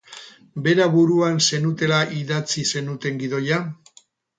Bera 0.67 0.87
buruan 0.95 1.37
zenutela 1.49 2.03
idatzi 2.23 2.67
zenuten 2.77 3.25
gidoia? 3.25 3.67